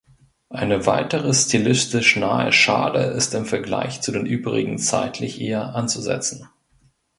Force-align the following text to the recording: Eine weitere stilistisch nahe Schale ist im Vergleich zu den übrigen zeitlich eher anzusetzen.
Eine 0.49 0.87
weitere 0.87 1.31
stilistisch 1.31 2.15
nahe 2.15 2.51
Schale 2.51 3.11
ist 3.11 3.35
im 3.35 3.45
Vergleich 3.45 4.01
zu 4.01 4.11
den 4.11 4.25
übrigen 4.25 4.79
zeitlich 4.79 5.39
eher 5.39 5.75
anzusetzen. 5.75 6.49